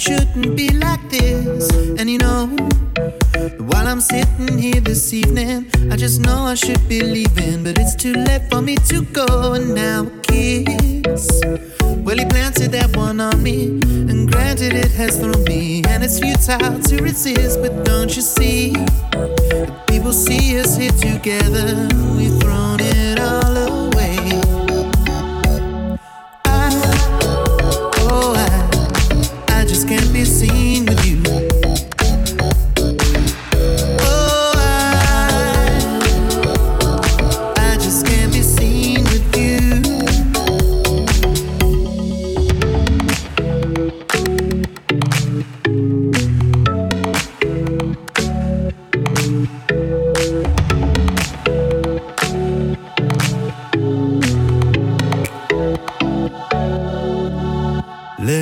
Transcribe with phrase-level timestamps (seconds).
[0.00, 0.79] shouldn't be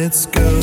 [0.08, 0.60] let's go.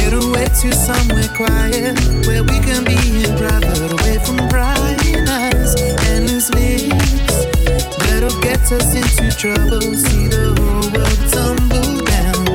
[0.00, 5.74] Get away to somewhere quiet where we can be in private, away from prying eyes
[6.08, 7.44] and loose lips.
[8.08, 9.82] That'll get us into trouble.
[9.82, 12.46] See the whole world tumble down.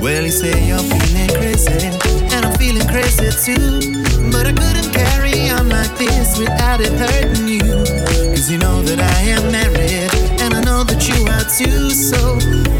[0.00, 1.88] Well, you say you're feeling crazy,
[2.32, 4.00] and I'm feeling crazy too.
[4.32, 7.84] But I couldn't carry on like this without it hurting you.
[8.32, 12.77] Cause you know that I am married, and I know that you are too, so.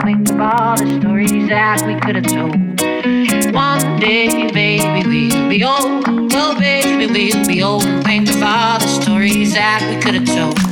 [0.00, 2.56] Think of all the stories that we could have told.
[3.54, 6.04] One day, baby, we'll be old.
[6.34, 10.71] Oh, baby, we'll be old think of all the stories that we could have told.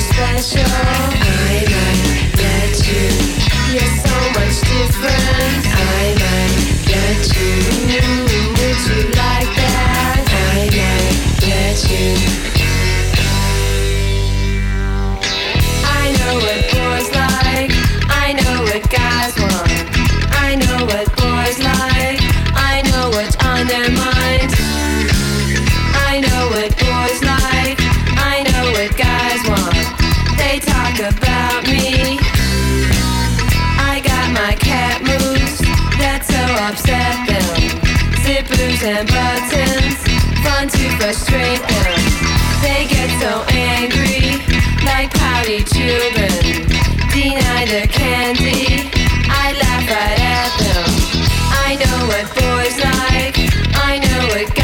[0.00, 0.62] special.
[0.64, 2.30] I don't
[2.86, 3.08] you.
[3.72, 5.59] You're so much different.
[31.00, 32.18] about me.
[33.80, 35.60] I got my cat moves
[35.96, 37.80] that so upset them.
[38.20, 39.96] Zippers and buttons,
[40.44, 42.00] fun to frustrate them.
[42.60, 44.44] They get so angry,
[44.84, 46.68] like pouty children.
[47.08, 48.92] Deny the candy,
[49.24, 50.90] I laugh right at them.
[51.64, 53.36] I know what boys like,
[53.72, 54.54] I know what